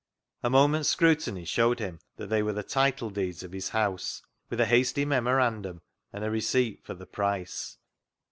[0.41, 4.59] A moment's scrutiny showed him that they were the title deeds of his house, with
[4.59, 7.77] a hasty memorandum and a receipt for the price.